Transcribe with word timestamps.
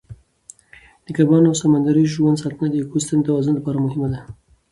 د 1.05 1.07
کبانو 1.17 1.47
او 1.51 1.55
سمندري 1.63 2.03
ژوند 2.13 2.41
ساتنه 2.43 2.67
د 2.69 2.75
ایکوسیستم 2.77 3.19
د 3.19 3.25
توازن 3.29 3.53
لپاره 3.57 3.83
مهمه 3.85 4.07
ده. 4.13 4.19